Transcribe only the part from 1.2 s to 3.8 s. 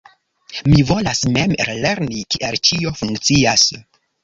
mem lerni kiel ĉio funkcias.